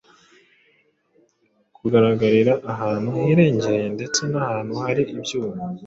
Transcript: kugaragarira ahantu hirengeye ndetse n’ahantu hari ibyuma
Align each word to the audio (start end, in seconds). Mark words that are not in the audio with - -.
kugaragarira 1.77 2.53
ahantu 2.73 3.09
hirengeye 3.23 3.85
ndetse 3.95 4.21
n’ahantu 4.31 4.73
hari 4.83 5.01
ibyuma 5.13 5.57